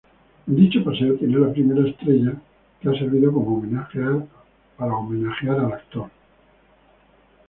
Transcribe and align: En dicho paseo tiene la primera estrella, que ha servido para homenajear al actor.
En 0.47 0.55
dicho 0.55 0.83
paseo 0.83 1.15
tiene 1.17 1.37
la 1.37 1.53
primera 1.53 1.87
estrella, 1.87 2.33
que 2.81 2.89
ha 2.89 2.93
servido 2.93 3.31
para 4.75 4.95
homenajear 4.95 5.59
al 5.59 5.73
actor. 5.73 6.09